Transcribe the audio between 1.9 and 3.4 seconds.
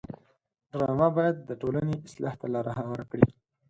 اصلاح ته لاره هواره کړي